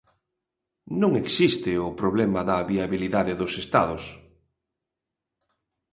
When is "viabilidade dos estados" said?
2.71-4.03